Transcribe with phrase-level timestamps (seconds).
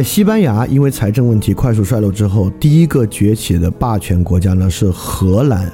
[0.00, 5.70] 在西班牙因为财政问题快速衰落之后，第一个崛起的霸权国家呢是荷兰。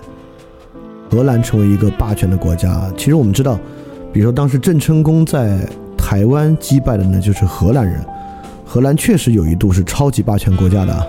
[1.08, 3.56] 荷兰成为一个霸权的国家，其实我们知道，
[4.12, 5.60] 比如说当时郑成功在
[5.96, 8.04] 台湾击败的呢就是荷兰人。
[8.64, 11.06] 荷兰确实有一度是超级霸权国家的。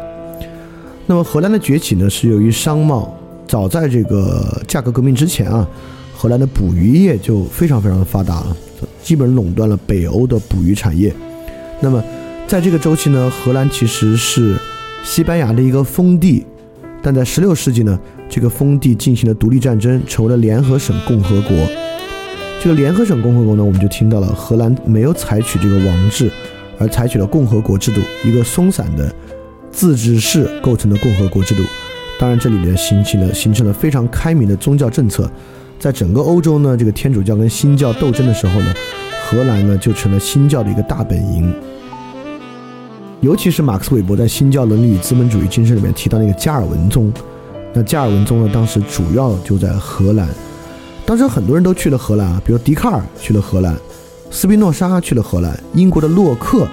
[1.08, 3.12] 那么荷兰的崛起呢是由于商贸，
[3.48, 5.68] 早在这个价格革命之前啊，
[6.16, 8.56] 荷兰的捕鱼业就非常非常的发达了，
[9.02, 11.12] 基本垄断了北欧的捕鱼产业。
[11.80, 12.04] 那么
[12.48, 14.56] 在这个周期呢，荷兰其实是
[15.04, 16.46] 西班牙的一个封地，
[17.02, 18.00] 但在16世纪呢。
[18.30, 21.52] 这个封地进行了独立战争，成为了联合省共和国。
[22.62, 26.30] 这个联合省共和国呢，我们就听到了荷兰没有采取这个王制，
[26.78, 29.10] 而采取了共和国制度，一个松散的
[29.72, 31.64] 自治市构成的共和国制度。
[32.20, 35.32] 当然，这里面形成了形成了非常开明的宗教政策。
[35.80, 38.74] 在整个欧洲呢，这个天主教跟新教斗争的时候呢，
[39.26, 41.54] 荷兰呢就成了新教的一个大本营。
[43.22, 47.12] 尤其是马克思韦伯在《新教伦理与资本主义精神》里面提到那个加尔文宗。
[47.74, 48.52] 那加尔文宗呢？
[48.54, 50.28] 当时主要就在荷兰，
[51.04, 53.76] 当时很多人都去了荷兰啊，比如笛卡尔去了荷兰，
[54.30, 56.68] 斯宾诺莎去了荷兰，英国的洛克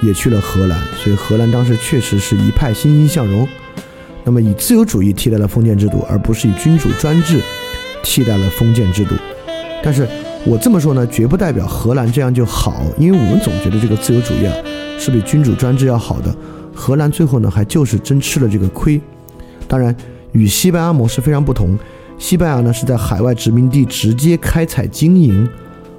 [0.00, 3.46] 也去了荷兰，所以荷兰当时确实是一派欣欣向荣。
[4.24, 7.40] 那么以自由主义替代了封建制度，而不是以君主专制
[8.04, 9.14] 替代了封建制度。
[9.82, 10.08] 但是
[10.44, 14.54] 我这么说呢，绝不代表荷兰这样就好，因为我们总觉得这个自由主义啊
[14.98, 16.34] 是比君主专制要好的。
[16.74, 19.00] 荷兰最后呢，还就是真吃了这个亏。
[19.66, 19.94] 当然。
[20.32, 21.76] 与西班牙模式非常不同，
[22.18, 25.48] 西班牙呢是在海外殖民地直接开采经营，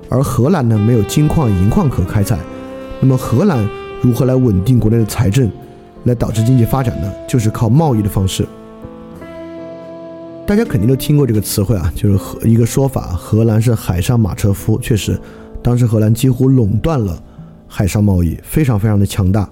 [0.08, 2.38] 而荷兰呢没有金矿银矿可开采。
[3.02, 3.68] 那么荷兰
[4.04, 5.52] 如何来稳定国内的财政，
[6.04, 7.12] 来导致经济发展呢？
[7.28, 8.46] 就是靠贸易的方式。
[10.46, 14.78] 大家肯定都听过这个词汇啊，就是荷一个说法，荷兰是海上马车夫。
[14.80, 15.20] 确实，
[15.64, 17.20] 当时荷兰几乎垄断了
[17.70, 19.50] 海上贸易，非常非常的强大。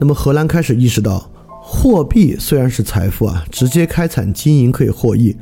[0.00, 1.28] 那么荷兰开始意识到。
[1.64, 5.34] 货币虽然是财富啊，直接开采经营可以获益，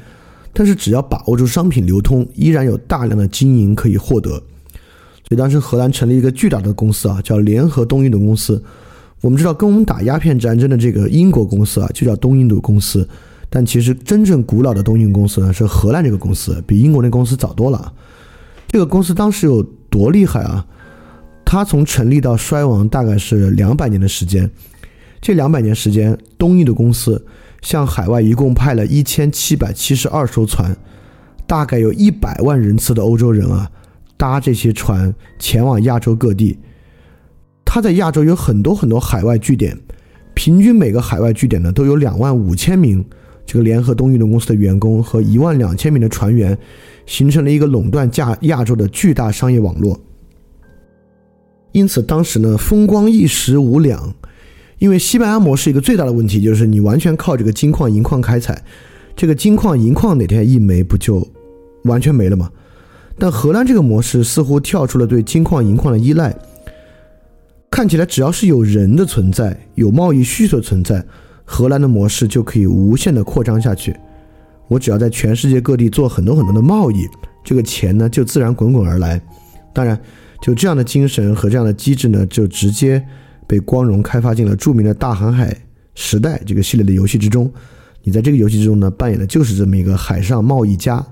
[0.52, 4.30] 但是只要把握住商品流通，依然有大量的经营可以获得。
[4.30, 8.62] 所以当时荷兰成立一个巨大的公司啊，叫联合东印度公司。
[9.22, 13.08] 我们知道跟我们打鸦片战争的这个英国公司啊，就叫东印度公司。
[13.48, 17.90] 但其实真正古老的东印度公司呢，是荷兰这个公司，比英国那公司早多了。
[18.69, 20.66] 这个公司当时有多厉害啊？
[21.53, 24.49] 它从成立到衰亡大概是两百年的时间。
[25.21, 27.27] 这两百年时间，东印度公司
[27.61, 30.77] 向海外一共派了一千七百七十二艘船，
[31.49, 33.69] 大概有一百万人次的欧洲人啊，
[34.16, 36.56] 搭这些船前往亚洲各地。
[37.65, 39.77] 他在亚洲有很多很多海外据点，
[40.34, 43.05] 平均每个海外据点呢都有两万五千名
[43.44, 46.56] 这个联合东印度公司的员工和一万两千名的船员，
[47.06, 49.99] 形成了一个垄断亚亚洲的巨大商业网络。
[51.72, 54.14] 因此，当时呢风光一时无两。
[54.78, 58.62] 因为西班牙模式一个最大的问题就是你完全靠这个金矿银矿开采，
[59.14, 61.26] 这个金矿银矿哪天一没不就
[61.84, 62.50] 完全没了吗？
[63.19, 66.34] 但荷兰这个模式似乎跳出了对金矿银矿的依赖，
[67.70, 71.04] 看起来只要是有人的存在，有贸易需求存在，
[71.44, 73.94] 荷兰的模式就可以无限的扩张下去。
[74.66, 77.06] 我只要在全世界各地做很多很多的贸易，
[77.44, 79.20] 这个钱呢就自然滚滚而来。
[79.75, 80.00] 当然，
[80.40, 83.04] 就这样的精神和这样的机制呢，就直接。
[83.46, 85.52] 被光荣开发进了著名的大航海
[85.96, 87.52] 时代这个系列的游戏之中，
[88.04, 91.04] 你在这个游戏之中呢，扮演的就是这么一个海上贸易家。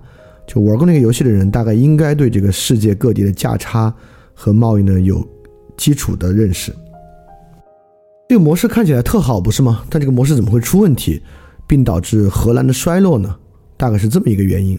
[0.46, 3.92] 就玩过那个游戏的人，大概应该对这个世界各地的价差
[4.34, 5.26] 和贸易呢有
[5.76, 6.72] 基础的认识。
[8.28, 9.82] 这个模式看起来特好，不是吗？
[9.90, 11.20] 但这个模式怎么会出问题，
[11.66, 13.34] 并导致荷兰的衰落呢？
[13.76, 14.78] 大概是这么一个原因，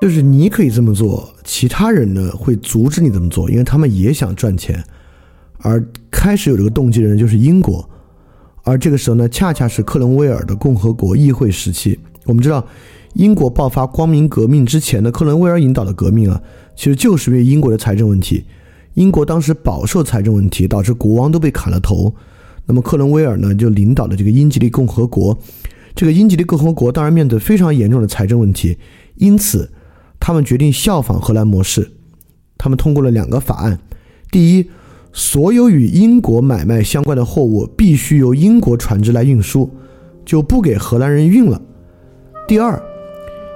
[0.00, 4.82] 就是你可以这么做，其他人呢会阻止你这么做，因为他们也想赚钱。
[5.58, 7.88] 而开始有这个动机的人就是英国，
[8.62, 11.98] 而这个时候呢，恰恰是克伦威尔的共和国议会时期。
[12.24, 12.64] 我们知道，
[13.14, 16.40] 英国爆发光明革命之前的克伦威尔引导的革命啊，
[16.76, 18.44] 其实就是因为英国的财政问题。
[18.94, 22.14] 英国当时饱受财政问题，导致国王都被砍了头。
[22.66, 25.36] 那么克伦威尔呢，就领导了这个英吉利共和国。
[25.94, 28.76] 这个英吉利共和国当然面对非常严重的财政问题，
[29.16, 29.70] 因此
[30.20, 31.92] 他们决定效仿荷兰模式。
[32.58, 33.78] 他们通过了两个法案，
[34.30, 34.70] 第一。
[35.18, 39.70] 所有与英国买卖相关的货物必须由英国船只来运输，
[40.26, 41.58] 就不给荷兰人运了。
[42.46, 42.78] 第二，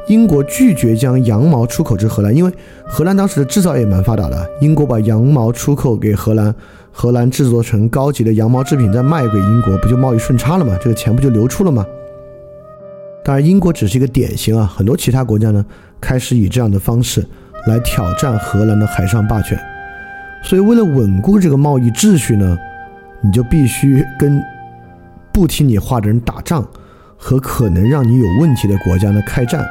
[0.09, 2.51] 英国拒绝将羊毛出口至荷兰，因为
[2.87, 4.51] 荷兰当时的制造业蛮发达的。
[4.63, 6.55] 英国把羊毛出口给荷兰，
[6.91, 10.79] 荷兰制作成高级的羊毛制品再卖给英国，不就贸易顺差了吗？
[10.81, 11.85] 这个钱不就流出了吗？
[13.25, 15.65] 当然，英国只是一个典型啊，很多其他国家呢
[16.01, 17.25] 开始以这样的方式
[17.67, 19.59] 来挑战荷兰的海上霸权。
[20.43, 22.57] 所以为了稳固这个贸易秩序呢，
[23.23, 24.43] 你就必须跟
[25.33, 26.67] 不听你话的人打仗，
[27.17, 29.65] 和可能让你有问题的国家呢开战。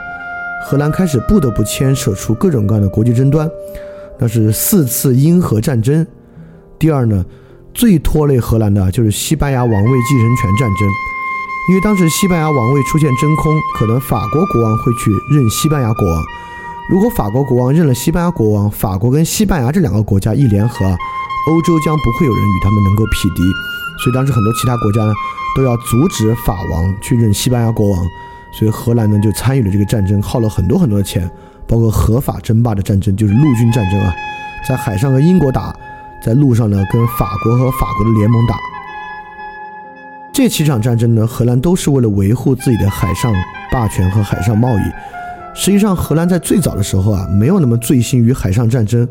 [0.65, 3.49] 荷兰开始不得不牵扯出各种各样的国际争端，
[4.19, 6.05] 那是四次英荷战争。
[6.77, 7.25] 第二呢，
[7.73, 10.87] 最拖累荷兰的就是西班牙王位继承权战争，
[11.69, 16.23] 因为当时西班牙王位出现真空，可能法国国王会去认西班牙国王。
[16.89, 20.83] 如果法国国王认了西班牙国王，法国跟西班牙这两个国家一联合，
[21.47, 23.43] 欧洲将不会有人与他们能够匹敌。
[24.03, 25.13] 所以当时很多其他国家呢，
[25.55, 28.03] 都要阻止法王去认西班牙国王。
[28.51, 31.29] 所以荷兰呢就参与了这个战争，耗了很多很多的钱，
[31.67, 34.11] 包括合法争霸的战争，就是陆军战争啊，
[34.67, 35.71] 在海上和英国打，
[36.25, 38.55] 在路上呢跟法国和法国的联盟打。
[40.39, 43.29] 这几场战争呢，荷兰都是为了维护自己的海上
[43.73, 44.81] 霸权和海上贸易。
[45.53, 49.05] 实际上，荷兰在最早的时候啊，没有那么醉心于海上战争。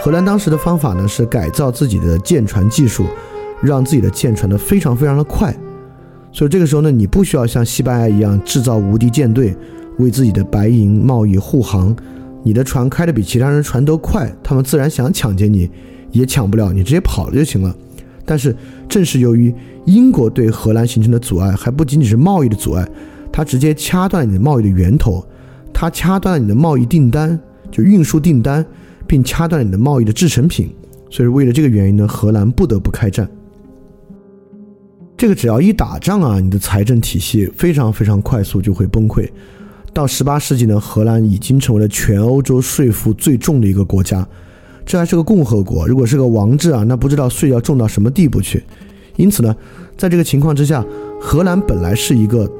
[0.00, 3.06] 荷兰当时的方法呢是改造自己的舰船技术，
[3.60, 5.52] 让自己的舰船呢非常非常的快。
[6.30, 9.56] 所以这个时候呢，你不需要像西班牙一样制造无敌舰队，
[9.98, 11.92] 为自己的白银贸易护航。
[12.44, 15.68] 你的船开的比其他人船都快，他们自然想抢劫你，
[16.12, 17.74] 也抢不了，你直接跑了就行了。
[18.24, 18.54] 但是
[18.88, 19.54] 正是由于
[19.86, 22.88] 英国对荷兰形成的阻碍，还不仅仅是贸易的阻碍，
[23.32, 25.24] 它直接掐断你的贸易的源头，
[25.72, 27.38] 它掐断了你的贸易订单，
[27.70, 28.64] 就运输订单，
[29.06, 30.72] 并掐断了你的贸易的制成品。
[31.10, 33.28] 所以为了这个原因呢，荷兰不得不开战。
[35.16, 39.28] 这个只要一打仗啊，你的财政体系非常非常快速就会崩溃。
[39.92, 44.26] 到十八世纪呢，荷兰已经成为了全欧洲税负最重的一个国家。
[44.84, 48.62] 这还是个共和国，如果是个王制啊，那不知道税要重到什么地步去。
[49.16, 49.54] 因此呢，
[49.96, 50.84] 在这个情况之下，
[51.20, 52.50] 荷兰本来是一个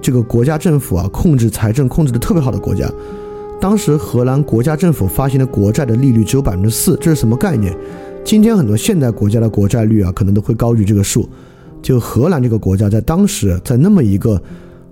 [0.00, 2.90] 这个国家政府啊控制财政控制的特别好的国家。
[3.60, 7.76] 当时荷兰国家政府发行的国债的利率只有百分之四，这是什么概念？
[8.24, 11.28] 今天很多现代国家的国债率啊，可能都会高于这个数。
[11.82, 14.40] 就荷兰这个国家，在当时，在那么一个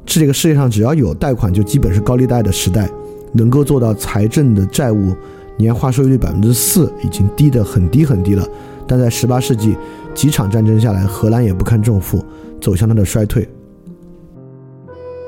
[0.07, 2.91] 是这个世界上只要有贷款就基本是高利贷的时代，
[3.33, 5.15] 能够做到财政的债务
[5.59, 8.47] 年化收益率百分之四，已经低得很低很低了。
[8.87, 9.77] 但在十八世纪
[10.15, 12.25] 几场战争下来，荷兰也不堪重负，
[12.59, 13.47] 走向它的衰退。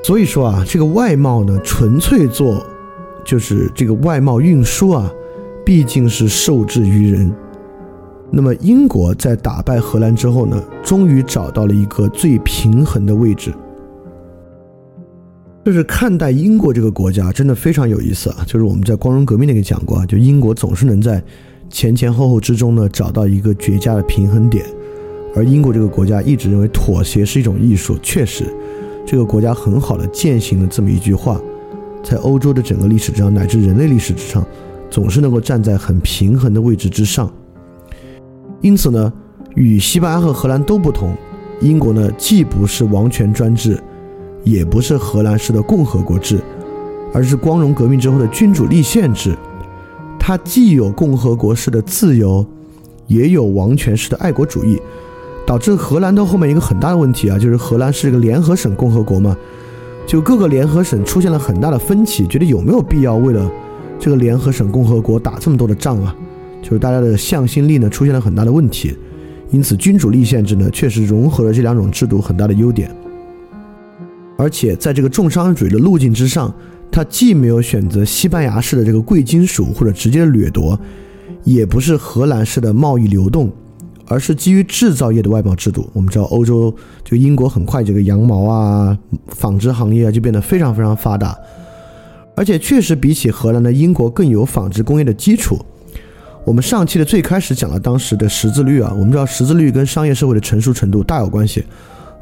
[0.03, 2.65] 所以说啊，这个外贸呢，纯粹做
[3.23, 5.11] 就是这个外贸运输啊，
[5.63, 7.31] 毕竟是受制于人。
[8.31, 13.53] 那么英国在打败荷兰之后呢，终于找到了一个最平衡的位置。
[15.63, 18.43] 就是看待英国这个国家真的非常有意思啊！
[18.47, 21.23] 就是我们在光荣革命那个讲过啊，就英国总是能在
[21.69, 24.65] 前前后后之中呢找到一个绝佳的平衡点。
[25.35, 28.45] 而英国这个国家一直认为妥协是一种艺术，确实，
[29.05, 31.39] 这个国家很好的践行了这么一句话，
[32.03, 34.45] 在欧洲的整个历史之上，乃至人类历史之上，
[34.89, 37.31] 总是能够站在很平衡的位置之上。
[38.61, 39.13] 因此呢，
[39.55, 41.15] 与西班牙和荷兰都不同，
[41.61, 43.81] 英国呢既不是王权专制，
[44.43, 46.39] 也不是荷兰式的共和国制，
[47.13, 49.35] 而是光荣革命之后的君主立宪制。
[50.19, 52.45] 它既有共和国式的自由，
[53.07, 54.79] 也有王权式的爱国主义，
[55.45, 59.35] 导致荷兰到后面一个很大的问题啊，就是荷兰是一个联合省共和国嘛，
[60.05, 63.51] 就各个联合省出现了很大的分歧，觉得有没有必要为了
[63.99, 66.15] 这个联合省共和国打这么多的仗啊？
[66.61, 68.95] 就是大家的向心力呢出现了很大的问题，
[69.49, 72.95] 因此君主立宪制呢确实融合了这两种制度很大的优点，
[74.41, 76.51] 而且在这个重商主义的路径之上，
[76.91, 80.79] 它既没有选择西班牙式的这个贵金属或者直接掠夺，
[81.43, 83.51] 也不是荷兰式的贸易流动，
[84.07, 85.87] 而是基于制造业的外贸制度。
[85.93, 91.37] 我们知道欧洲这个英国很快这个羊毛啊、纺织行业啊就变得非常非常发达，
[92.35, 95.63] 而且确实比起荷兰的英国更有纺织工业的基础。
[96.43, 101.63] 我们上期的最开始讲了当时的识字率啊，我们知道识字率跟商业社会的成熟程度大有关系。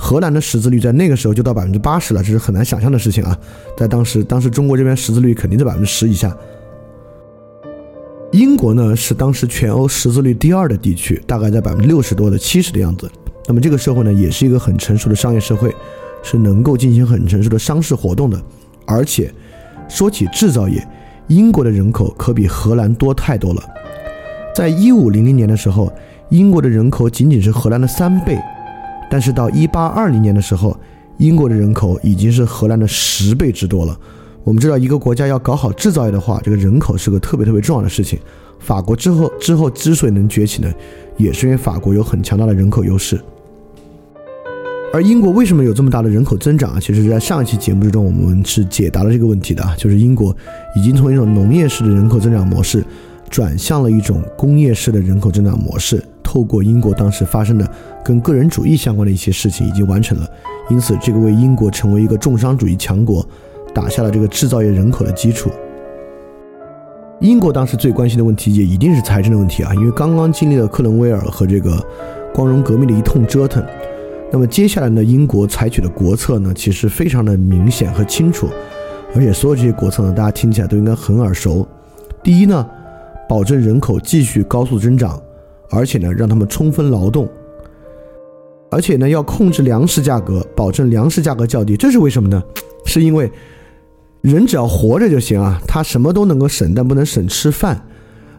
[0.01, 3.37] 荷兰的识字率在那个时候就到百分之八十了，这是很难想象的事情啊。
[3.77, 6.35] 在当时，当时中国这边识字率肯定在百分之十以下。
[8.31, 13.11] 英国呢是当时全欧识字率第二的地区，大概在百分之六十多的七十的样子。
[13.45, 15.75] 那么这个社会呢也是一个很成熟的商业社会，
[16.23, 18.41] 是能够进行很成熟的商事活动的。
[18.85, 19.33] 而且
[19.89, 20.87] 说起制造业，
[21.27, 23.63] 英国的人口可比荷兰多太多了。
[24.55, 25.91] 在一五零零年的时候，
[26.29, 28.39] 英国的人口仅仅是荷兰的三倍，
[29.09, 30.77] 但是到一八二零年的时候，
[31.17, 33.97] 英国的人口已经是荷兰的十倍之多了。
[34.43, 38.19] 我们知道，一个国家要搞好制造业的话，这个人口是个特别特别重要的事情。
[38.59, 40.71] 法国之后之后之所以能崛起呢，
[41.17, 43.19] 也是因为法国有很强大的人口优势。
[44.93, 46.79] 而英国为什么有这么大的人口增长啊？
[46.79, 50.35] 其实，在上一期节目之中，我们是解答了这个问题的，就是英国
[50.75, 52.83] 已经从一种农业式的人口增长模式。
[53.29, 56.03] 转向了一种工业式的人口增长模式。
[56.23, 57.71] 透过英国当时发生的
[58.03, 60.27] 跟个人主义相关的一些事情，已经完成了。
[60.69, 63.25] 因此，这个为英国成为一个重商主义强国
[63.73, 65.49] 打下了这个制造业人口的基础。
[67.19, 71.83] 英国当时最关心的问题也一定是财政的问题啊，因为刚刚经历了克伦威尔和这个
[72.33, 73.63] 光荣革命的一通折腾。
[74.31, 78.47] 那么接下来呢，英国采取的国策呢，其实非常的明显和清楚，
[79.15, 81.67] 而且所有这些国策呢，大家听起来都应该很耳熟。
[82.23, 82.65] 第一呢，
[83.27, 85.21] 保证人口继续高速增长。
[85.71, 87.29] 而且呢，让他们充分劳动，
[88.71, 91.75] 而且呢，要控制粮食价格，保证粮食价格较低。
[91.75, 92.41] 这是为什么呢？
[92.85, 93.31] 是因为
[94.21, 97.81] 人只要活着就行啊，他什么都能够省，但不能省吃饭。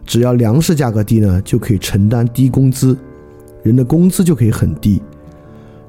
[0.05, 2.97] 只要粮食价格低呢，就可以承担低工资，
[3.63, 5.01] 人的工资就可以很低。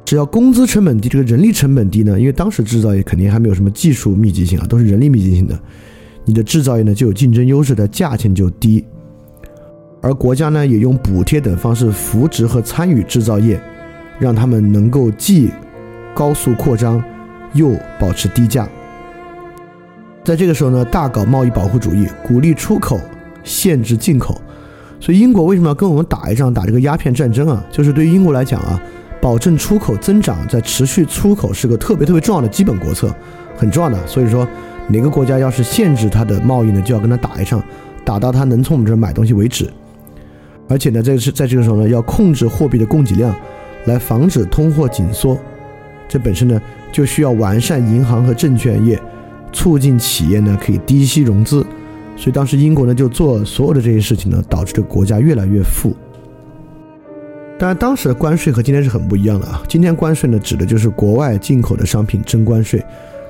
[0.04, 5.58] 只要工资成本低，这个人力成本低呢，因为当时制造业肯定还没有什么技术密集性啊，都是人力密集性的，
[6.25, 8.84] 你的制造业呢就有竞争优势，的价钱就低。
[10.00, 13.62] 而国家呢，也用补贴等方式扶植和参与制造业，
[14.23, 15.50] 让他们能够既
[16.14, 17.02] 高速扩张，
[17.55, 18.69] 又保持低价。
[20.23, 23.00] 在这个时候呢，大搞贸易保护主义，鼓励出口，
[23.43, 24.41] 限制进口。
[25.00, 27.64] 所以英国为什么要跟我们打一仗，打这个鸦片战争啊？
[27.73, 28.81] 就是对于英国来讲啊，
[29.21, 33.12] 保证出口增长，在持续出口是个特别特别重要的基本国策，
[33.57, 34.07] 很重要的。
[34.07, 34.47] 所以说，
[34.87, 37.61] 哪个国家要是限制它的贸易呢，就要跟他打一仗，
[38.05, 39.69] 打到他能从我们这儿买东西为止。
[40.69, 43.35] 而且呢，这是在这个时候呢，要控制货币的供给量，
[43.87, 45.39] 来防止通货紧缩。
[46.09, 46.61] 这本身呢，
[46.91, 49.01] 就需要完善银行和证券业，
[49.53, 51.65] 促进企业呢可以低息融资。
[52.17, 55.95] 所以当时英国呢就做所有的这些事情呢，导致这个国家越来越富。
[57.59, 59.62] 当然，当时的关税和今天是很不一样的啊。
[59.69, 62.85] 今天关税呢，指的就是国外进口的商品征关税，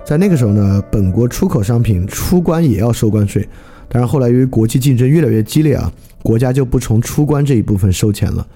[0.05, 3.49] 在那个时候呢，本国出口商品出关也要收关税。
[3.89, 5.93] 当然，后来由于国际竞争越来越激烈啊。
[6.23, 8.47] 国家就不从出关这一部分收钱了。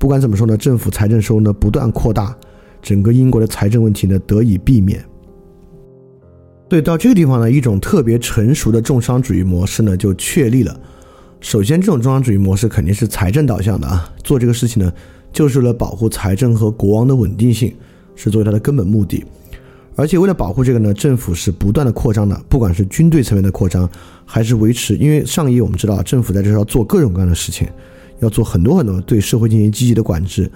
[0.00, 2.34] 不管怎么说呢，政府财政收入呢不断扩大，
[2.80, 5.04] 整个英国的财政问题呢得以避免。
[6.70, 10.74] 对到这个地方呢，一种特别成熟的重商主义模式呢就确立了。
[11.40, 14.90] 首先，这种重商主义模式肯定是财政导向的啊，做这个事情呢
[15.30, 17.70] 就是为了保护财政和国王的稳定性，
[18.16, 19.22] 是作为它的根本目的。
[19.96, 23.86] 而且为了保护这个呢，政府是不断的扩张的，不管是军队层面的扩张，
[24.24, 27.68] 还是维持，因为上一我们知道，政府在这要做各种各样的事情，
[28.20, 30.50] 要做很多很多对社会进行积极的管制，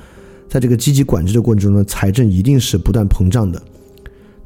[0.49, 3.61] 在这个积极管制的过程中呢，财政一定是不断膨胀的。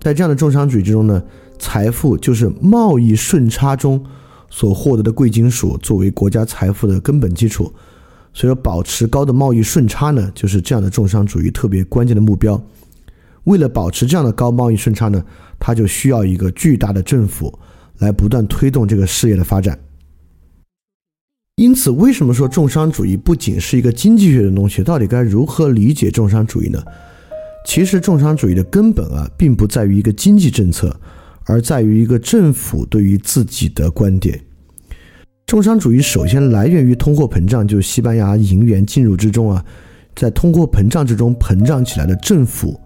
[0.00, 1.22] 在这样的重商主义之中呢，
[1.58, 4.02] 财富就是贸易顺差中
[4.48, 7.72] 所获得的贵金属作为国家财富的根本基础，
[8.32, 12.60] 所以说保持高的贸易顺差呢，就是这样的重商主义特别关键的目标。
[13.44, 15.24] 为了保持这样的高贸易顺差呢，
[15.58, 17.58] 它就需要一个巨大的政府
[17.98, 19.78] 来不断推动这个事业的发展。
[21.58, 24.80] 因此，为什么说重商主义不仅是一个经济学的东西？
[24.80, 26.80] 到底该如何理解重商主义呢？
[27.66, 30.96] 其实，重商主义的根本啊，并不在于一个经济政策，
[31.46, 34.40] 而在于一个政府对于自己的观点。
[35.48, 39.64] 重商主义首先来源于通货膨胀，就是西班牙银元进入之中啊，
[40.14, 42.80] 在通货膨胀之中膨胀起来的政府。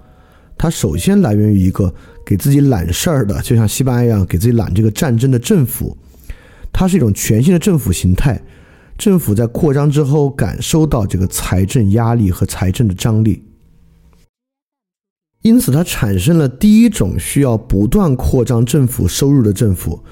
[0.56, 1.92] 它首先来源于一个
[2.24, 5.94] 给自己揽事儿的，就像西班牙一样给自己揽这个战争的政府，
[6.72, 8.40] 它是一种全新的政府形态。
[8.96, 13.42] 政府在扩张之后，感受到这个财政压力和财政的张力，
[15.42, 20.04] 因此它产生了第一种需要不断扩张政府收入的政府，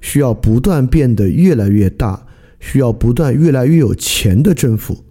[0.00, 2.26] 需要不断变得越来越大，
[2.60, 5.04] 需要不断越来越有钱的政府。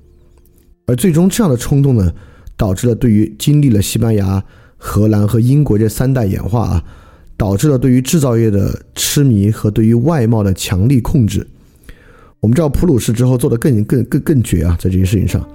[0.87, 2.13] 而最终这样的冲动呢，
[2.55, 4.43] 导致了对于经历了西班牙。
[4.79, 6.83] 荷兰和英国这三代演化啊，
[7.35, 11.47] 导致了对于制造业的痴迷和对于外贸的强力控制。
[12.39, 15.47] 我们知道普鲁士之后做的更更更更绝啊，在这些事情上。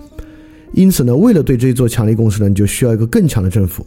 [0.72, 3.86] 因此呢，为了对这一座强力共识呢，你就需要一个更强的政府。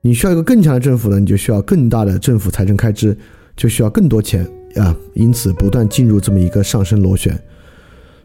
[0.00, 3.16] 你需要一个更强的政府呢，你就需要更大的政府财政开支，
[3.56, 4.94] 就需要更多钱啊。
[5.14, 7.36] 因此，不断进入这么一个上升螺旋。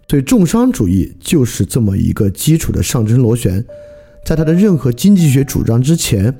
[0.08, 3.66] 所以，重商主义就是这么一个基础的上升螺旋。
[4.24, 6.34] 在他的任何经济学主张之前，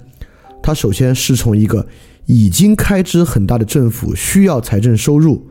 [0.62, 1.88] 他首先是从一个
[2.26, 5.48] 已经开支很大的政府需要财政收入，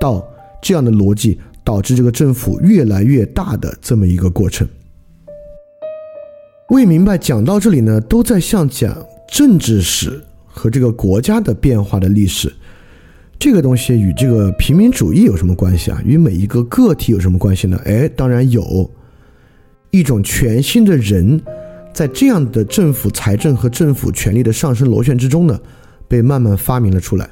[0.00, 0.26] 到
[0.62, 4.68] 这样的逻辑导致这个政府越来越大的这么一个过程。
[6.70, 8.96] 未明白讲到这里呢，都在像讲
[9.28, 12.52] 政治史和这个国家的变化的历史，
[13.38, 16.00] 这个东西与这个平民主义有什么关系啊？
[16.04, 17.80] 与每一个个体有什么关系呢？
[17.84, 18.90] 哎，当然有。
[19.92, 21.42] 一种全新的人，
[21.92, 25.60] 在这样的政府财政和政府权力的上升螺旋之中呢，
[26.06, 27.28] 被慢慢发明了出来。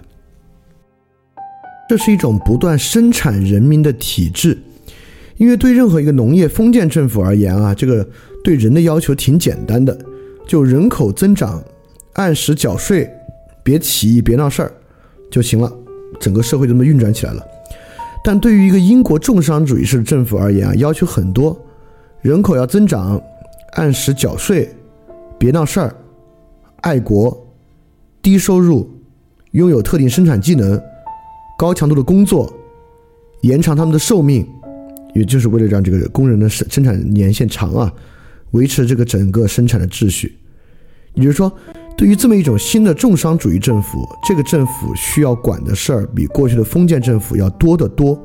[1.88, 4.58] 这是一种不断生产人民的体制。
[5.36, 8.06] 因为对任何一个农业封建政府而言啊，这个
[8.42, 9.96] 对人的要求挺简单的，
[10.48, 11.62] 就人口增长，
[12.14, 13.08] 按时缴税，
[13.62, 14.72] 别起义，别闹事儿
[15.30, 15.72] 就行了，
[16.18, 17.46] 整个社会这么运转起来了。
[18.24, 21.56] 但对于一个英国重商主义式政府而言啊，要求很多，
[22.20, 23.22] 人口要增长，
[23.74, 24.68] 按时缴税，
[25.38, 25.94] 别闹事儿，
[26.80, 27.46] 爱国，
[28.20, 28.90] 低收入，
[29.52, 30.82] 拥有特定生产技能，
[31.58, 32.52] 高强度的工作，
[33.40, 34.46] 延长他们的寿命。
[35.12, 37.92] 也就是为了让这个工人的生生产年限长啊，
[38.52, 40.36] 维持这个整个生产的秩序。
[41.14, 41.52] 也就是说，
[41.96, 48.16] 对于这么一种新的重商主义政府，这个政府需要管的事儿比过去的封建政府要多得多。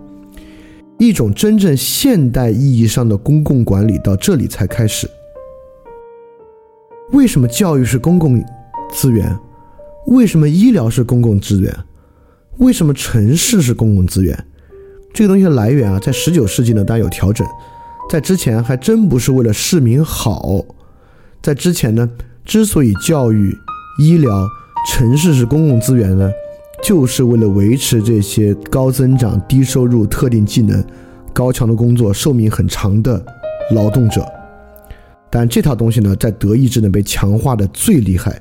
[1.00, 5.10] 一种真正现代意义上的公共管理到这里才开始。
[7.13, 8.40] 为什么教育是公共
[8.92, 9.36] 资源？
[10.06, 11.75] 为什么医疗是公共资源？
[12.57, 14.45] 为什么城市是公共资源？
[15.13, 17.45] 这个东西的来源啊，在十九世纪呢，当然有调整，
[18.10, 20.63] 在之前还真不是为了市民好，
[21.41, 22.10] 在之前呢，
[22.45, 23.55] 之所以教育、
[24.00, 24.48] 医疗、
[24.91, 26.31] 城市是公共资源呢，
[26.83, 30.83] 就是为了维持这些高增长、低收入、特定技能、
[31.33, 33.24] 高强度工作、寿命很长的
[33.72, 34.25] 劳动者。
[35.29, 38.39] 但这套东西呢，在德意志呢被强化的最厉害，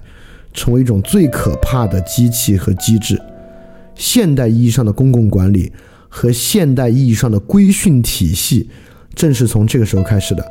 [0.52, 3.20] 成为一种最可怕的机器和机制。
[3.94, 5.72] 现代意义上的公共管理。
[6.14, 8.68] 和现代意义上的规训体系，
[9.14, 10.46] 正是从这个时候开始的。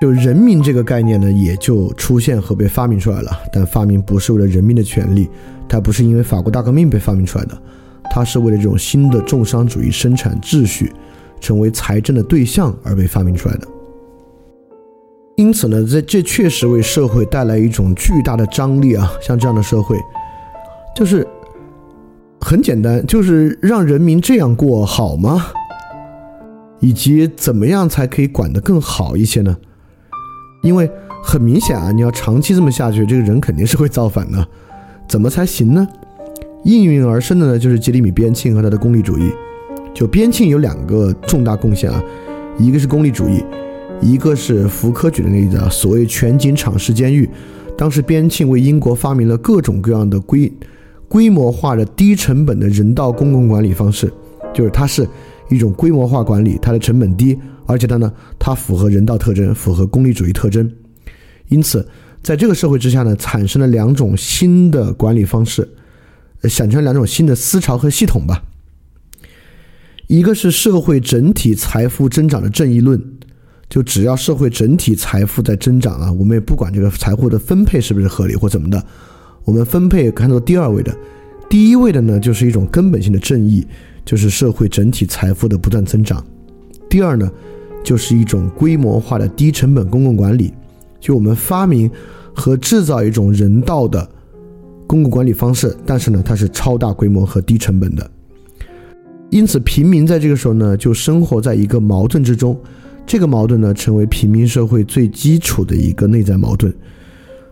[0.00, 3.36] 就人民这个概念呢，也就出现和被发明出来了。
[3.52, 5.28] 但发明不是为了人民的权利，
[5.68, 7.60] 它不是因为法国大革命被发明出来的，
[8.08, 10.92] 它是为了这种新的重商主义生产秩序，
[11.40, 13.66] 成为财政的对象而被发明出来的。
[15.34, 19.12] 因此呢，这这确实为社会带来一种巨大的张力啊！
[19.20, 19.96] 像这样的社会，
[20.94, 21.26] 就是。
[22.52, 25.46] 很简单，就是让人民这样过好吗？
[26.80, 29.56] 以及怎么样才可以管得更好一些呢？
[30.62, 30.90] 因为
[31.24, 34.46] 很明显啊，你要长期这么下去，这个人肯定是会造反的。
[35.08, 35.88] 怎么才行呢？
[36.64, 39.32] 应运而生的呢，就是杰里米·边沁和他的功利主义。
[39.94, 42.04] 就边沁有两个重大贡献啊，
[42.58, 43.42] 一个是功利主义，
[44.02, 47.26] 一个是福柯举的例子啊，所谓全景敞式监狱。
[47.78, 50.52] 当时边沁为英国发明了各种各样的规。
[51.12, 54.10] 规模化的低成本的人道公共管理方式，
[54.54, 55.06] 就是它是
[55.50, 60.72] 一种规模化管理，它的成本低，而且它呢，它符合人道特征，符合功利主义特征。
[61.48, 61.86] 因此，
[62.22, 65.68] 在这个社会之下呢，产生了两种新的管理方式，
[66.44, 68.42] 产生了两种新的思潮和系统吧。
[70.06, 72.98] 一个是社会整体财富增长的正义论，
[73.68, 78.82] 就只要社会整体财富在增长啊，我们也不管这个财富的分配是不是合理或怎么的。
[79.44, 80.96] 我们分配看作第二位的，
[81.50, 83.66] 第一位的呢，就是一种根本性的正义，
[84.04, 86.24] 就是社会整体财富的不断增长。
[86.88, 87.30] 第二呢，
[87.82, 90.52] 就是一种规模化的低成本公共管理，
[91.00, 91.90] 就我们发明
[92.34, 94.08] 和制造一种人道的
[94.86, 98.08] 公共管理方式，但是呢，它是超大规模和低成本的。
[99.30, 102.56] 因此，平民在这个时候呢，就生活在一个矛盾之中，
[103.04, 106.72] 这个矛盾呢，成为平民社会最基础的一个内在矛盾。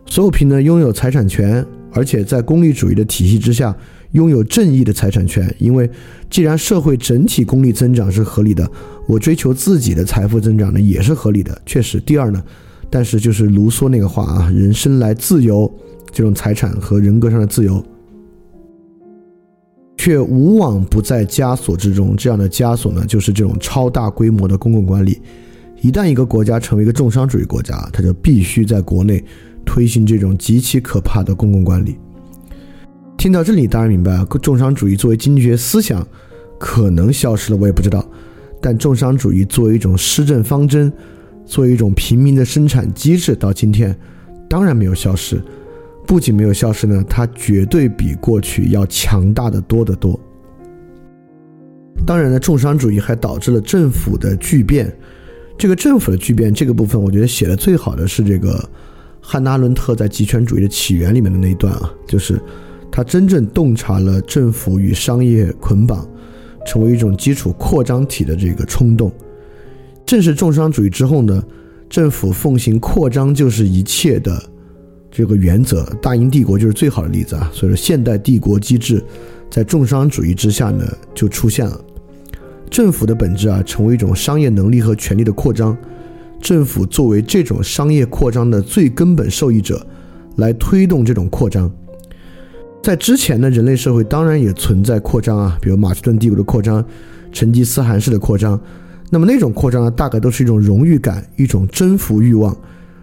[0.07, 1.67] 所有平呢拥有财产权。
[1.93, 3.77] 而且在功利主义的体系之下，
[4.13, 5.53] 拥有正义的财产权。
[5.59, 5.89] 因为
[6.29, 8.69] 既然社会整体功利增长是合理的，
[9.07, 11.61] 我追求自己的财富增长呢也是合理的。
[11.67, 12.43] 确实，第二呢，
[12.89, 15.73] 但是就是卢梭那个话啊，人生来自由，
[16.13, 17.85] 这种财产和人格上的自由，
[19.97, 22.17] 却无往不在枷锁之中。
[22.17, 25.21] 这样的枷锁呢，就是这种超大规模的公共管理。
[25.83, 29.25] 一旦一个国家成为一个重商主义国家，它就必须在国内。
[29.65, 31.97] 推行这种极其可怕的公共管理。
[33.17, 36.07] 听到这里，当然明白啊，重商主义作为经济学思想
[36.59, 38.03] 可能消失了，我也不知道。
[38.63, 40.91] 但重商主义作为一种施政方针，
[41.45, 43.95] 作为一种平民的生产机制，到今天
[44.49, 45.39] 当然没有消失。
[46.07, 50.19] 不仅没有消失呢，它绝对比过去要强大的多得多。
[52.07, 54.91] 当然呢，重商主义还导致了政府的巨变。
[55.59, 58.67] 这个政府的巨变这个部分，我觉得写的最好的是这个。
[59.21, 62.41] 汉娜·伦特在《极权主义的起源》里面的那一段啊，就是
[62.91, 66.09] 他真正洞察了政府与商业捆绑，
[66.67, 69.13] 成为一种基础扩张体的这个冲动。
[70.05, 71.45] 正是重商主义之后呢，
[71.89, 74.43] 政府奉行扩张就是一切的
[75.11, 75.85] 这个原则。
[76.03, 77.49] 大英帝国就是最好的例子啊。
[77.53, 79.05] 所以说，现代帝国机制
[79.49, 81.81] 在重商主义之下呢，就出现了。
[82.69, 85.77] 政府的本质啊，成为一种商业能力和权力的扩张。
[86.41, 89.87] 政府作为这种商业扩张的最根本受益者，
[90.37, 91.71] 来推动这种扩张。
[92.83, 96.85] 在之前呢，人类社会当然也存在扩张啊，比如马其顿帝国的扩张、
[97.31, 98.59] 成吉思汗式的扩张。
[99.11, 102.57] 那么那种扩张呢，大概都是一种荣誉感、一种征服欲望。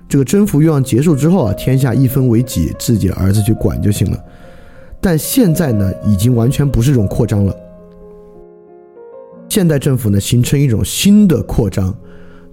[0.10, 4.18] 这个征服欲望结束之后啊，天下一分为己，自己的儿子去管就行了。
[5.00, 7.56] 但现在呢，已经完全不是这种扩张了。
[9.48, 11.94] 现代政府呢，形成一种新的扩张，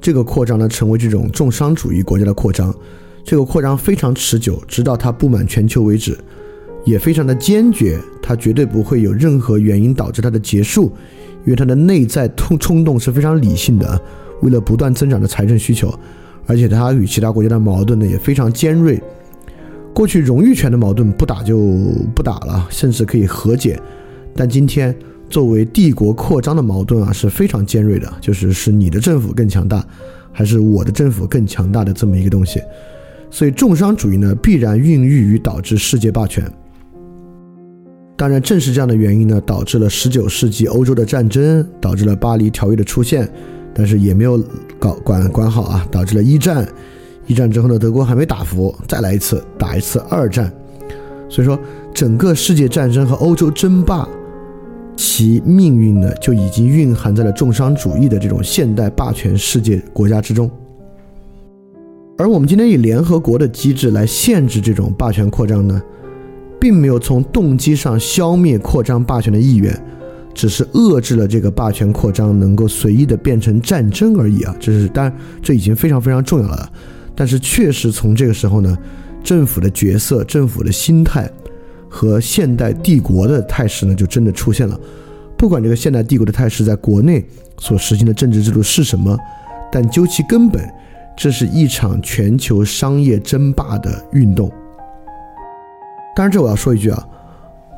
[0.04, 2.74] 这个扩张呢，成为这种重商主义国家的扩张。
[3.24, 6.14] 这个扩张非常持久，直到它布满全球为止，
[6.84, 10.92] 也非常的坚决，它绝对不会有任何原因导致它的结束，
[11.46, 13.98] 因为它的内在冲冲动是非常理性的，
[14.42, 15.90] 为了不断增长的财政需求，
[16.44, 19.02] 而且它与其他国家的矛盾呢也非常尖锐。
[19.94, 21.58] 过去荣誉权的矛盾不打就
[22.14, 23.80] 不打了，甚至可以和解，
[24.36, 24.94] 但今天
[25.34, 29.84] 作为帝国扩张的矛盾啊是非常尖锐的，就是是你的政府更强大，
[30.30, 32.62] 还是我的政府更强大的这么一个东西。
[33.32, 36.48] 所以，重商主义呢，必然孕育于导致世界霸权。
[38.14, 43.28] 当然，正是这样的原因呢，导致了十九世纪欧洲的战争，导致了巴黎条约的出现，
[43.74, 44.40] 但是也没有
[44.78, 46.64] 搞管管好啊，导致了一战。
[47.26, 50.48] 一战之后呢，德国还没打服，再来一次，打一次二战。
[51.28, 51.58] 所以说，
[51.92, 54.08] 整个世界战争和欧洲争霸，
[54.96, 60.50] 其命运呢，就已经蕴含在了重商主义的这种现代霸权世界国家之中。
[62.16, 65.82] 而我们今天以联合国的机制来限制这种霸权扩张呢，
[66.60, 69.76] 并没有从动机上消灭扩张霸权的意愿，
[70.32, 74.54] 只是遏制了这个霸权扩张能够随意的变成战争而已啊！
[74.60, 76.70] 这是当然，这已经非常非常重要了。
[77.16, 78.78] 但是确实从这个时候呢，
[79.24, 81.28] 政府的角色、政府的心态
[81.94, 84.76] 和现代帝国的态势呢，就真的出现了。
[85.36, 87.24] 不管这个现代帝国的态势在国内
[87.58, 89.16] 所实行的政治制度是什么，
[89.70, 90.68] 但究其根本。
[91.16, 94.50] 这是一场全球商业争霸的运动。
[96.16, 97.06] 当然，这我要说一句啊，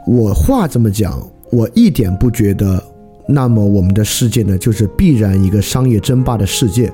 [0.06, 2.82] 我话这么讲，我一点不觉得。
[3.28, 6.90] 那么，我们的世界呢，就是必然一个商业争霸的世界。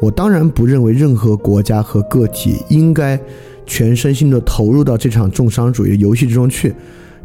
[0.00, 3.18] 我当然不认为任何国家和个体应该
[3.66, 6.74] 全身心的投入到这场重商主义的游戏之中去。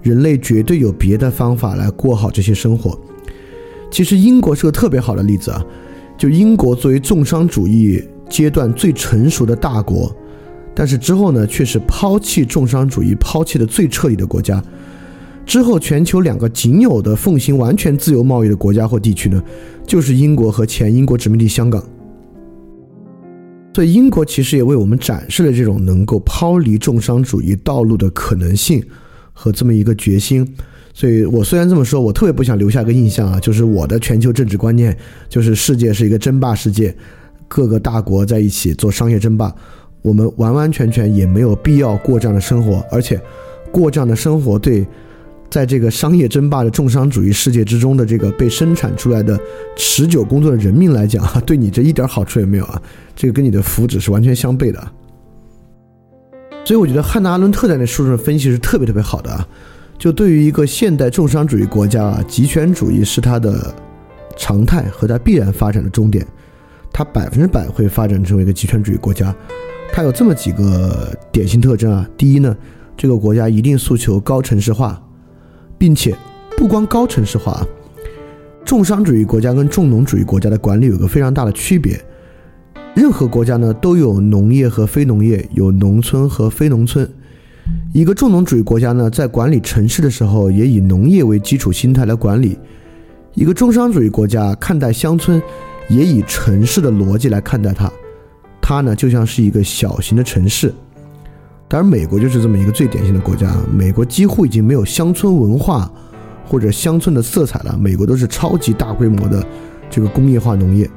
[0.04, 2.98] 人类绝对有别的方法来过好这些生活。
[3.92, 5.66] 其实，英国是个特别好的例子啊，
[6.18, 8.04] 就英国作为重商主义。
[8.30, 10.14] 阶段最成熟的大国，
[10.76, 14.62] 但是之后呢，却是抛弃重商主义、抛弃的最彻底的国家。
[15.46, 19.42] 之后，全球两个仅有的奉行完全自由贸易的国家或地区呢，
[19.86, 21.82] 就是英国和前英国殖民地香港。
[23.78, 28.84] 所以，英国其实也为我们展示了这种能够抛离重商主义道路的可能性
[29.34, 30.44] 和这么一个决心。
[30.96, 34.98] 所以我虽然这么说，我特别不想留下个印象啊，就是我的全球政治观念
[35.30, 36.92] 就是世界是一个争霸世界。
[37.48, 39.54] 各个大国在一起做商业争霸，
[40.02, 43.22] 我们完完全全也没有必要过这样的生活，而且
[43.72, 44.84] 过这样的生活对，
[45.50, 49.40] 在这个商业争霸的重商主义世界之中的这个被生产出来的
[49.76, 52.82] 持久工作的人民来讲， 对你这一点好处也没有啊，
[53.16, 54.92] 这个跟你的福祉是完全相悖的。
[56.66, 59.48] 所以我觉得汉娜·阿伦特在那书中的分析是特别特别好的啊，
[59.98, 63.74] 就对于一个现代重商主义国家啊，集权主义是它的
[64.36, 66.28] 常态和它必然发展的终点。
[66.92, 69.34] 它百分之百会发展成为一个集权主义国家，
[69.94, 72.10] 它有这么几个典型特征啊。
[72.18, 72.58] 第一呢，
[72.98, 75.00] 这个国家一定诉求高城市化，
[75.78, 76.16] 并且
[76.58, 77.66] 不光高城市化，
[78.66, 82.00] 重商主义国家跟重农主义国家的管理有个非常大的区别。
[82.96, 87.08] 任何国家呢都有农业和非农业，有农村和非农村。
[87.94, 92.58] 一个重农主义国家呢，在管理城市的时候，也以农业为基础心态来管理；
[93.34, 95.42] 一个重商主义国家看待乡村。
[95.90, 97.90] 也以城市的逻辑来看待它，
[98.62, 100.74] 它呢就像是一个小型的城市。
[101.70, 103.54] 当然，美国就是这么一个最典型的国家。
[103.72, 105.92] 美国几乎已经没有乡村文化
[106.46, 109.46] 或者乡村的色彩了，美国都是超级大规模的
[109.90, 110.90] 这个工业化农业。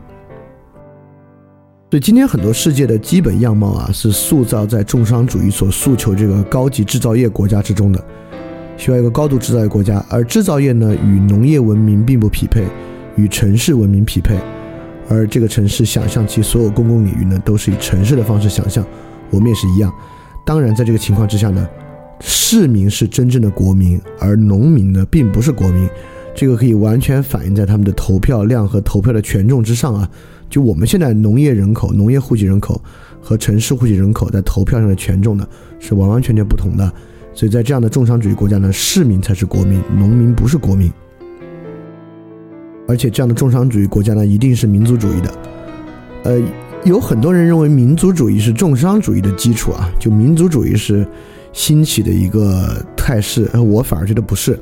[1.91, 8.01] 所以今天很多世界的基本样貌啊，是塑造在重商主义所诉求这个高级制造业国家之中的，
[8.77, 12.65] 需要一个高度制造业国家，而制造业呢与农业文明并不匹配，
[13.17, 14.39] 与城市文明匹配。
[15.09, 18.87] 而这个城市想象其所有公共领域呢，都是以城市的方式想象，
[19.31, 19.93] 我们也是一样。
[20.45, 21.69] 当然，在这个情况之下呢，
[22.21, 25.89] 市民是真正的国民，而农民呢，并不是国民。
[26.35, 30.09] 这个可以完全反映在他们的投票量和投票的权重之上啊。
[30.49, 32.83] 就我们现在农业人口、农业户籍人口
[33.21, 35.47] 和城市户籍人口在投票上的权重呢，
[35.79, 36.93] 是完完全全不同的。
[37.33, 40.91] 所以在这样的重商主义国家呢，市民才是国民，农民不是国民。
[42.89, 45.35] 而且这样的重商主义国家呢，一定是民族主义的。
[46.25, 46.43] 呃，
[46.85, 51.07] 有很多人认为民族主义是重商主义的基础啊，就民族主义是
[51.53, 54.59] 兴起的一个态势，呃，我反而觉得不是。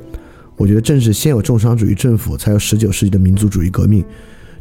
[0.57, 4.03] 我觉得正是先有重商主义政府，才有十九世纪的民族主义革命。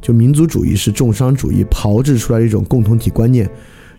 [0.01, 3.51] 就民族主义是重商主义炮制出来的一种共同体观念。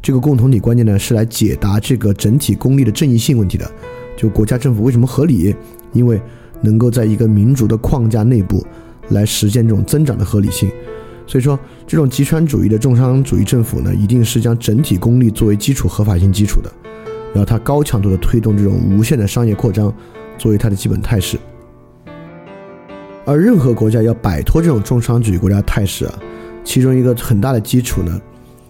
[0.02, 3.70] 这个共同体观念呢，是来解答这个整体功利的正义性问题的。
[4.16, 5.54] 就国家政府为什么合理？
[5.92, 6.22] 因为
[6.62, 8.66] 能够在一个民主的框架内部
[9.10, 10.72] 来实现这种增长的合理性。
[11.30, 16.72] 所以说，这种集权主义的重商主义政府呢，一定是将整体功利作为基础合法性基础的。
[17.36, 19.94] 然后它高强度的推动这种无限的商业扩张，
[20.40, 21.38] 作为它的基本态势。
[23.28, 26.20] 而任何国家要摆脱这种重商主义国家态势啊，
[26.64, 28.20] 其中一个很大的基础呢，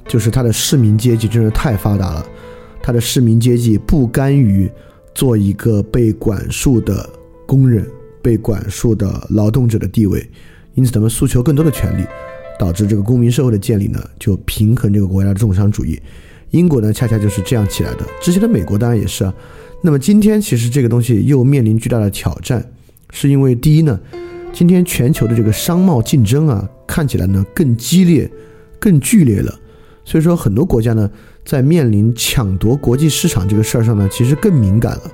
[0.05, 2.25] 就是它的市民阶级真是太发达了，
[2.83, 4.69] 它的市民阶级不甘于
[5.15, 7.09] 做一个被管束的
[7.47, 7.87] 工人、
[8.21, 10.29] 被管束的劳动者的地位，
[10.73, 12.03] 因此他们诉求更多的权利，
[12.59, 15.99] 导致这个公民社会的建立呢，就平衡这个国家的重商主义。
[16.51, 18.05] 英国呢，恰恰就是这样起来的。
[18.21, 19.33] 之前的美国当然也是啊。
[19.81, 22.63] 那么今天其实这个东西又面临巨大的挑战，
[23.11, 23.97] 是因为第一呢，
[24.51, 28.29] 今天全球的这个商贸竞争啊，看起来呢更激烈、
[28.77, 29.57] 更剧烈了。
[30.03, 31.09] 所以说很多国家呢，
[31.45, 35.11] 在面临抢夺国际市场这个事儿上呢，其实更敏感了。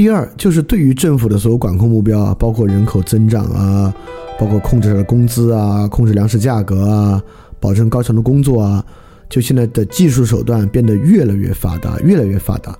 [0.00, 3.94] 第二就是对于政府的所有管控目标啊，包括人口增长啊，
[4.38, 7.22] 包括控制的工资啊，控制粮食价格啊，
[7.60, 8.82] 保证高强度工作啊。
[9.28, 12.74] 就现在的技术手段变得越来越发达，越来越发达，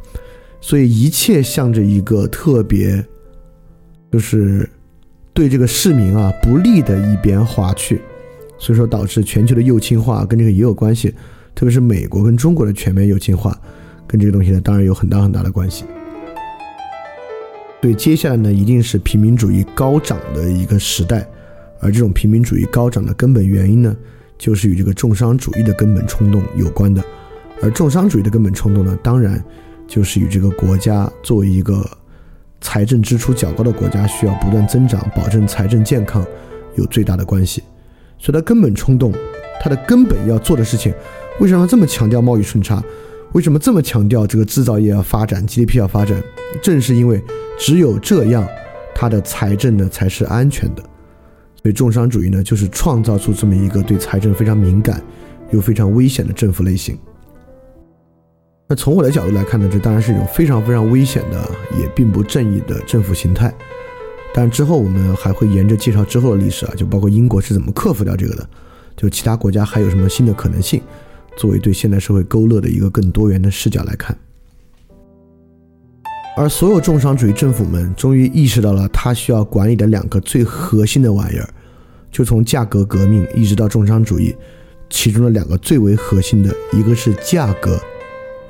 [0.62, 3.04] 所以一切向着一个特别，
[4.10, 4.66] 就是
[5.34, 8.00] 对这个市民啊不利的一边划去，
[8.56, 11.14] 所以说导致全球的右倾化跟这个也有关系，
[11.54, 13.54] 特别是美国跟中国的全面右倾化，
[14.06, 15.84] 跟这个东西呢当然有很大很大的关系。
[17.80, 21.26] 对，接下来呢一定是平民主义高涨的一个时代，
[21.80, 23.96] 而这种平民主义高涨的根本原因呢？
[24.36, 27.02] 就是与这个重商主义的根本冲动有关的，
[27.62, 29.42] 而重商主义的根本冲动呢，当然
[29.86, 31.86] 就是与这个国家作为一个
[32.60, 36.24] 财政支出较高的国家，需要不断增长，保证财政健康，
[36.74, 37.62] 有最大的关系。
[38.18, 39.12] 所以它根本冲动，
[39.62, 40.92] 它的根本要做的事情，
[41.38, 42.82] 为什么这么强调贸易顺差？
[43.32, 46.20] 为什么这么强调这个制造业要发展，GDP 要发展？
[46.60, 47.22] 正是因为
[47.56, 48.46] 只有这样，
[48.94, 50.82] 它的财政呢才是安全的。
[51.62, 55.00] 所以重商主义呢，就是创造出这么一个对财政非常敏感
[55.50, 56.98] 又非常危险的政府类型。
[58.66, 63.54] 那从我的角度来看呢，这当然是一种非常非常危险的，也并不正义的政府形态。
[64.34, 68.48] 但之后我们还会沿着介绍之后的历史啊，就包括英国是怎么克服掉这个的，
[68.96, 70.80] 就其他国家还有什么新的可能性，
[71.36, 74.16] 作为对现代社会勾勒的一个更多元的视角来看。
[76.36, 81.48] 而所有重商主义政府们终于意识到了，他需要管理的两个最核心的玩意儿，
[82.10, 84.34] 就从价格革命一直到重商主义，
[84.88, 87.78] 其中的两个最为核心的，一个是价格，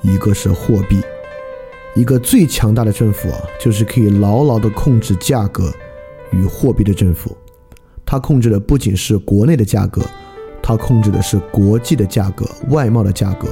[0.02, 1.00] 一个是货币。
[1.96, 5.72] 一个最强大的政府啊，就是可以牢牢地控制价格
[6.30, 7.36] 与货币的政府。
[8.06, 10.02] 它控制的不仅是国内的价格，
[10.70, 13.48] 它控制的是国际的价格、外贸的价格。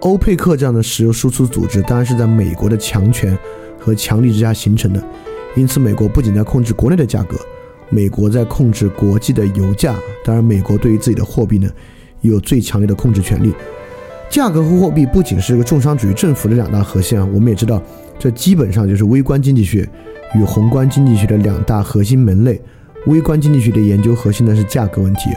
[0.00, 3.36] 欧佩克这样的石油输出组织，当然是在美国的强权
[3.78, 5.04] 和强力之下形成的。
[5.54, 7.36] 因此，美国不仅在控制国内的价格，
[7.90, 9.94] 美国在控制国际的油价。
[10.24, 11.68] 当然，美国对于自己的货币呢，
[12.22, 13.52] 有最强烈的控制权利。
[14.30, 17.82] 价格和货币不仅是一个重商主义政府的两大核心啊，我们也知道，
[18.18, 19.86] 这基本上就是微观经济学
[20.34, 22.58] 与宏观经济学的两大核心门类。
[23.06, 25.30] 微观经济学的研究核心呢是价格问题，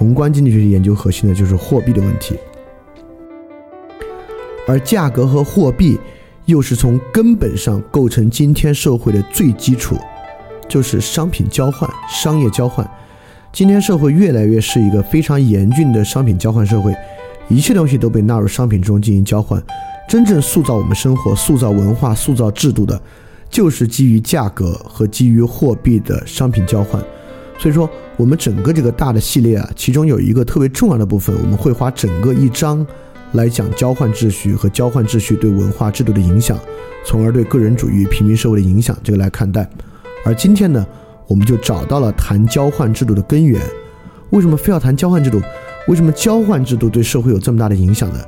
[0.00, 2.34] 宏观经济学的研究核心呢就是货币的问题。
[4.66, 5.98] 而价格和货币，
[6.46, 9.96] 又是从根本上构成今天社会的最基础，
[10.66, 12.90] 就是商品交换、商业交换。
[13.52, 16.94] 今天社会越来越是一个非常严峻的商品交换社会，
[17.50, 19.62] 一切东西都被纳入商品中进行交换。
[20.08, 22.98] 真正塑造我们生活、塑造文化、塑造制度的，
[23.50, 27.04] 就是基于价格和基于货币的商品交换。
[27.60, 32.84] 所以说，我们整个这个大的系列啊，其中有一个特别重要的部分，我们会花整个一章。
[33.32, 36.58] 来讲交换秩序和交换秩序对文化制度的影响，
[37.06, 39.68] 从而对个人主义、平民社会的影响，这个来看待。
[40.24, 40.84] 而今天呢，
[41.28, 43.62] 我们就找到了谈交换制度的根源。
[44.30, 45.40] 为什么非要谈交换制度？
[45.86, 48.18] 为什么交换制度对社会有这么大的影响呢？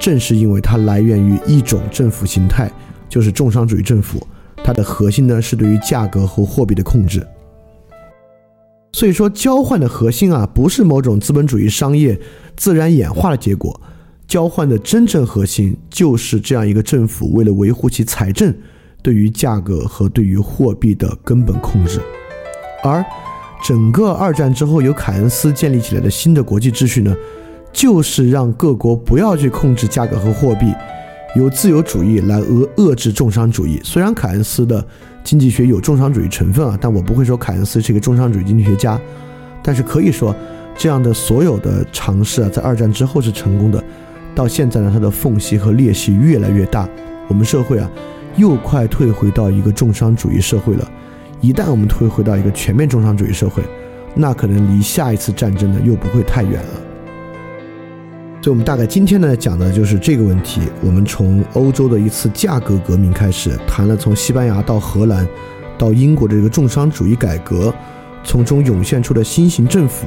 [0.00, 2.68] 正是因为它来源于一种政府形态，
[3.08, 4.26] 就是重商主义政府。
[4.64, 7.24] 它的核心呢是对于价格和货币的控制。
[8.92, 12.18] 所以说，交换的核心啊，不是某种资本主义商业
[12.56, 13.80] 自然演化的结果。
[14.26, 18.54] 交换的真正核心就是这样一个政府为了维护其财政，
[19.02, 22.00] 对于价格和对于货币的根本控制。
[22.82, 23.04] 而
[23.64, 27.16] 整个二战之后由凯恩斯建立起来的新的国际秩序呢，
[27.72, 30.72] 就是让各国不要去控制价格和货币，
[31.34, 33.80] 由自由主义来遏遏制重商主义。
[33.82, 34.86] 虽然凯恩斯的
[35.24, 38.98] 经济学有重商主义成分啊，但我不会说凯恩斯是一个重商主义经济学家。
[39.62, 40.34] 但是可以说，
[40.76, 43.82] 这样的所有的尝试啊，在二战之后是成功的。
[44.34, 46.88] 到现在呢，它的缝隙和裂隙越来越大。
[47.26, 47.90] 我们社会啊，
[48.36, 50.90] 又快退回到一个重商主义社会了。
[51.40, 53.62] 一旦我们退回到一个全面重商主义社会，
[54.14, 56.87] 那可能离下一次战争呢，又不会太远了。
[58.48, 60.62] 所以，我们大概今天呢讲的就是这个问题。
[60.80, 65.28] 我们从欧洲的一次价格革命开始，谈了从西班牙到荷兰，
[65.76, 67.70] 到英国的这个重商主义改革，
[68.24, 70.06] 从中涌现出的新型政府。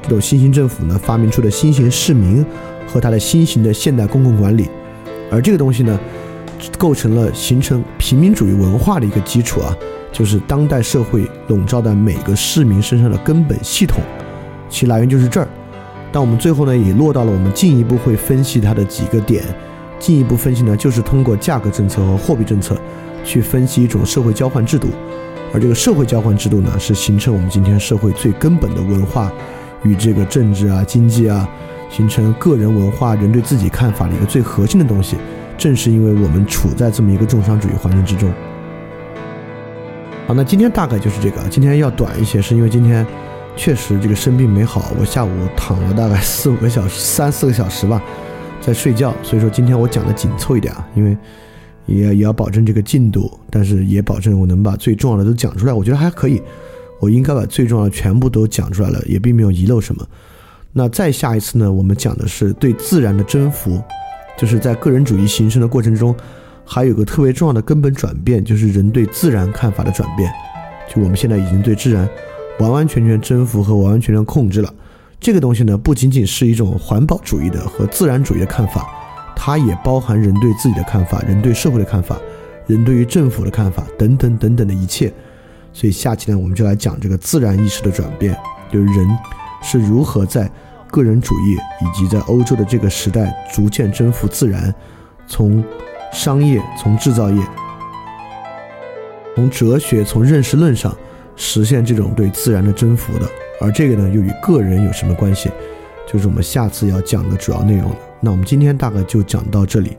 [0.00, 2.42] 这种新型政府呢，发明出的新型市民
[2.86, 4.66] 和它的新型的现代公共管理，
[5.30, 6.00] 而这个东西呢，
[6.78, 9.76] 构成了形成平民主义文化的一个基础啊，
[10.10, 14.02] 就是当代社会笼罩在每个市民身上的根本系统，
[14.70, 15.46] 其来源就是这儿。
[16.14, 19.42] 但我们最后呢，也落到了我们进一步会分析它的几个点，
[19.98, 22.80] 进一步分析呢，就是通过价格政策和货币政策
[23.24, 24.86] 去分析一种社会交换制度，
[25.52, 29.28] 而这个社会交换制度呢，是形成我们今天社会最根本的文化
[29.82, 31.48] 与这个政治啊、经济啊，
[31.90, 35.16] 形成个人文化、人对自己看法的一个最核心的东西。
[35.58, 38.32] 正是因为我们处在这么一个重商主义环境之中。
[40.28, 43.04] 好，那今天大概就是这个，今天要短一些，是因为今天。
[43.56, 48.02] 确实，这个生病没好，我下午躺了大概四五个小时，三四个小时吧，
[48.60, 49.14] 在睡觉。
[49.22, 51.16] 所以说今天我讲的紧凑一点啊，因为
[51.86, 55.72] 也也要保证这个进度，但是也保证我能把最重要的都讲出来。
[55.72, 56.42] 我觉得还可以，
[57.00, 60.06] 我应该把最重要的全部都讲出来了，也并没有遗漏什么。
[60.72, 63.80] 那再下一次呢，我们讲的是对自然的征服，
[64.36, 66.14] 就是在个人主义形成的过程中，
[66.66, 70.30] 还有个特别重要的根本转变，就是人对自然看法的转变。
[70.92, 72.06] 就我们现在已经对自然。
[72.60, 74.72] 完完全全征服和完完全全控制了，
[75.18, 78.88] 这个东西呢，不仅仅是一种环保主义的和自然主义的看法，
[79.34, 82.16] 它也包含人对自己的看法、人对社会的看法、
[82.66, 85.12] 人对于政府的看法等等等等的一切。
[85.72, 88.36] 所以下期呢，我们就来讲这个自然意识的转变，
[88.72, 89.18] 就是人
[89.60, 90.48] 是如何在
[90.88, 94.72] 个人主义以及在欧洲的这个时代逐渐征服自然，
[95.26, 95.62] 从
[96.12, 97.42] 商业、从制造业、
[99.34, 100.96] 从哲学、从认识论上。
[101.36, 103.28] 实现这种对自然的征服的，
[103.60, 105.50] 而这个呢又与个人有什么关系？
[106.06, 107.96] 就是我们下次要讲的主要内容了。
[108.20, 109.96] 那我们今天大概就讲到这里，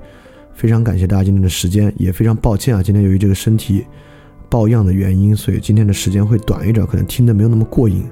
[0.54, 3.86] 非常感谢大家今天的时间，也非常抱歉啊，今天由于这个身体
[4.50, 8.06] 抱恙的原因，所以今天的时间会短一点，可能听的没有那么过瘾。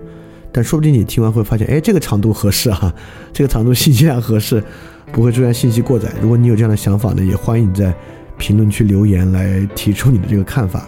[0.52, 2.94] 但说不定你听完会发现，哎，这个长度合适啊，
[3.34, 4.64] 这个长度信息量合适，
[5.12, 6.12] 不会出现信息过载。
[6.22, 7.94] 如果你有这样的想法呢，也欢迎你在
[8.38, 10.88] 评论区留言来提出你的这个看法。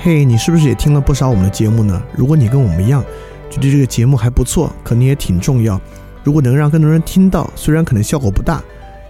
[0.00, 2.00] 嘿，你是不是也听了不少我们的节目呢？
[2.16, 3.04] 如果你跟我们一样，
[3.50, 5.78] 觉得这个节目还不错，可能也挺重要。
[6.22, 8.62] 如果能让更多人听到，虽然可能效果不大，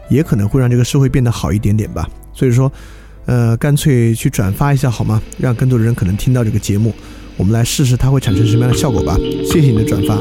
[0.09, 2.09] 也可能会让这个社会变得好一点点吧。
[2.33, 2.73] 所以说，
[3.27, 5.21] 呃，干脆去转发一下好吗？
[5.37, 6.95] 让更多的人可能听到这个节目，
[7.37, 9.15] 我们来试试它会产生什么样的效果吧。
[9.45, 10.19] 谢谢你的转发。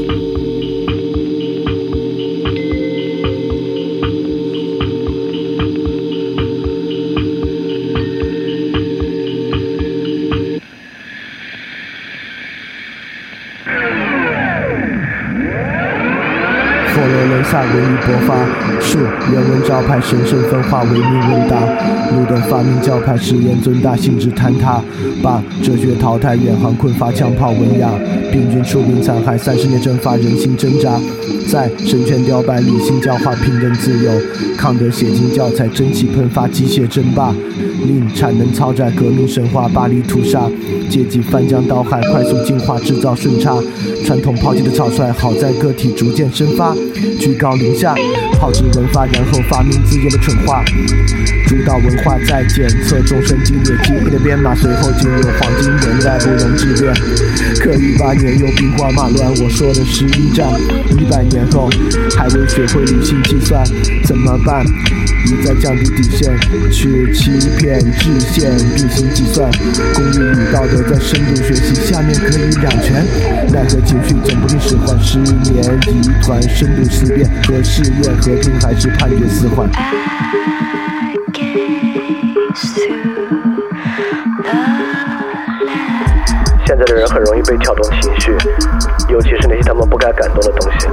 [17.50, 18.34] 萨文艺勃发，
[18.78, 21.58] 是人文招牌，神圣分化，唯命问答。
[22.14, 24.82] 路灯发明教派，实验尊大，性质坍塌，
[25.22, 27.90] 把哲学淘汰，远航困乏，枪炮文雅，
[28.30, 31.00] 病菌出兵残害，三十年蒸发，人心挣扎，
[31.50, 34.10] 在神权雕败，理性教化，平等自由，
[34.58, 37.34] 康德写进教材，蒸汽喷发，机械争霸，
[37.86, 40.50] 令产能超载，革命神话，巴黎屠杀，
[40.90, 43.56] 阶级翻江倒海，快速进化，制造顺差，
[44.04, 46.74] 传统抛弃的草率，好在个体逐渐生发。
[47.38, 47.94] 高临下，
[48.32, 50.64] 炮制文化，然后发明自己的蠢话。
[51.46, 56.92] 主导文化在检测中生激烈，激烈的编码，随后进入黄金年代，不容置辩。
[57.60, 60.46] 可一八年又兵荒马乱，我说的是一战。
[60.98, 61.70] 一百年后
[62.16, 63.64] 还未学会理性计算，
[64.04, 64.66] 怎么办？
[65.26, 66.38] 一再降低底线，
[66.70, 69.50] 去欺骗制限，并行计算。
[69.94, 73.06] 公益与道德在深度学习，下面可以两全。
[73.50, 79.68] 奈何情绪总不听使唤，十年一团深度思辨和试验，和平还是判决死缓？
[86.66, 88.36] 在的人很容易被挑动情绪，
[89.08, 90.86] 尤其是那些他们不该感动的东西。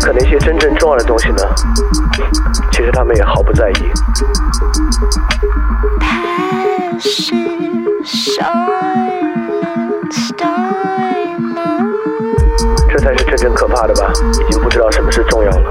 [0.00, 1.42] 可那些真正重要的东西呢？
[2.72, 3.74] 其实他们也毫不在意。
[12.90, 14.12] 这才是真正可怕的吧？
[14.46, 15.70] 已经不知道什么是重要了。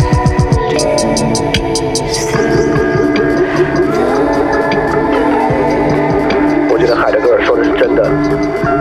[7.77, 8.03] 真的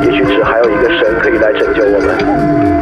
[0.03, 2.81] 也许只还有一个神可以来拯救我们。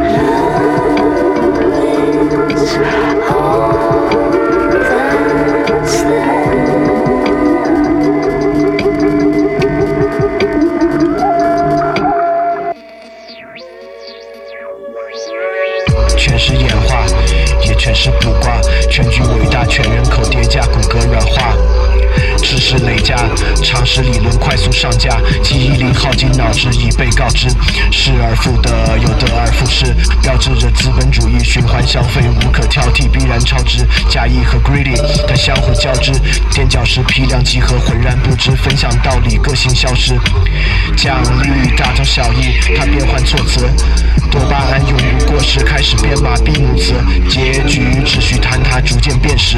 [23.01, 27.47] 常识理论快速上架，记忆力耗尽，脑汁已被告知，
[27.91, 33.85] 失而复得，又得而复失，标志着资本主义循环消费无可挑剔，必然超值。
[34.09, 34.95] 假意和 greedy
[35.27, 36.11] 它相互交织，
[36.51, 40.17] 垫脚石批量集合，浑然不知，分享道理，个性消失。
[40.95, 43.61] 奖励大同小异，它变换措辞，
[44.29, 46.93] 多巴胺永不过时，开始编码闭母词，
[47.29, 49.57] 结局只需坍塌，逐渐变实。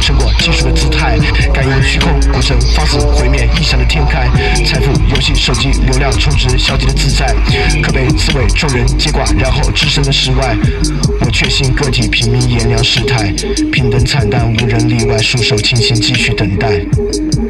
[0.00, 1.18] 成果技术的姿态，
[1.52, 4.28] 感应虚空，股神放肆毁灭，异想的天开。
[4.64, 7.34] 财富游戏，手机流量充值，消极的自在，
[7.82, 10.56] 可被刺猬众人接管，然后置身的世外。
[11.20, 13.32] 我确信个体平民炎凉世态，
[13.72, 17.47] 平等惨淡，无人例外，束手清闲，继续等待。